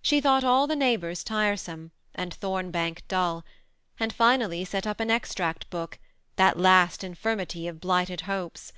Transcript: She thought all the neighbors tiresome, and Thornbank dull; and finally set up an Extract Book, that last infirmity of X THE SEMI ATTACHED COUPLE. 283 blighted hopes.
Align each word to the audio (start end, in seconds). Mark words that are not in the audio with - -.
She 0.00 0.20
thought 0.20 0.44
all 0.44 0.68
the 0.68 0.76
neighbors 0.76 1.24
tiresome, 1.24 1.90
and 2.14 2.32
Thornbank 2.32 3.02
dull; 3.08 3.44
and 3.98 4.12
finally 4.12 4.64
set 4.64 4.86
up 4.86 5.00
an 5.00 5.10
Extract 5.10 5.68
Book, 5.68 5.98
that 6.36 6.56
last 6.56 7.02
infirmity 7.02 7.66
of 7.66 7.78
X 7.78 7.82
THE 7.82 7.86
SEMI 7.86 7.86
ATTACHED 7.86 7.86
COUPLE. 7.86 7.86
283 7.88 7.88
blighted 7.88 8.20
hopes. 8.20 8.72